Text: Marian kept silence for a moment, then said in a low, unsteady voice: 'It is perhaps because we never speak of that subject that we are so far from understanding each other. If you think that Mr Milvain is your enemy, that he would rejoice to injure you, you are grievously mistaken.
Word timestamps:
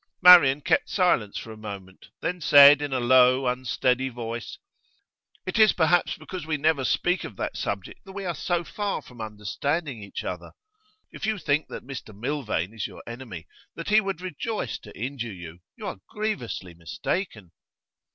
Marian 0.23 0.61
kept 0.61 0.89
silence 0.89 1.37
for 1.37 1.51
a 1.51 1.57
moment, 1.57 2.07
then 2.21 2.41
said 2.41 2.81
in 2.81 2.91
a 2.91 2.99
low, 2.99 3.45
unsteady 3.45 4.09
voice: 4.09 4.57
'It 5.45 5.59
is 5.59 5.73
perhaps 5.73 6.17
because 6.17 6.43
we 6.43 6.57
never 6.57 6.83
speak 6.83 7.23
of 7.23 7.35
that 7.35 7.55
subject 7.55 8.03
that 8.05 8.13
we 8.13 8.25
are 8.25 8.33
so 8.33 8.63
far 8.63 9.03
from 9.03 9.21
understanding 9.21 10.01
each 10.01 10.23
other. 10.23 10.53
If 11.11 11.27
you 11.27 11.37
think 11.37 11.67
that 11.67 11.85
Mr 11.85 12.19
Milvain 12.19 12.73
is 12.73 12.87
your 12.87 13.03
enemy, 13.05 13.45
that 13.75 13.89
he 13.89 14.01
would 14.01 14.21
rejoice 14.21 14.79
to 14.79 14.99
injure 14.99 15.33
you, 15.33 15.59
you 15.75 15.85
are 15.85 15.99
grievously 16.09 16.73
mistaken. 16.73 17.51